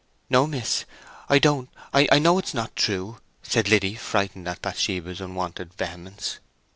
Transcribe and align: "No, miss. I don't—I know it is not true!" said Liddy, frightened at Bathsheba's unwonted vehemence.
"No, 0.31 0.47
miss. 0.47 0.85
I 1.29 1.37
don't—I 1.37 2.17
know 2.17 2.39
it 2.39 2.45
is 2.45 2.53
not 2.55 2.75
true!" 2.75 3.19
said 3.43 3.69
Liddy, 3.69 3.93
frightened 3.93 4.47
at 4.47 4.59
Bathsheba's 4.63 5.21
unwonted 5.21 5.75
vehemence. 5.75 6.39